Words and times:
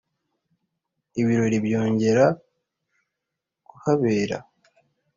ibirori 1.21 1.57
byongera 1.65 2.25
kuhabera 3.69 4.37